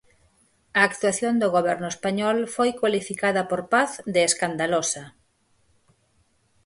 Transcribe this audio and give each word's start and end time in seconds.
A 0.79 0.81
actuación 0.89 1.33
do 1.41 1.47
Goberno 1.57 1.87
español 1.95 2.37
foi 2.55 2.69
cualificada 2.79 3.41
por 3.49 3.61
Paz 3.73 3.89
de 4.13 4.21
"escandalosa". 4.29 5.03